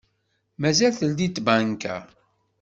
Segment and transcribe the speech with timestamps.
[0.61, 1.95] Mazal teldi tbanka?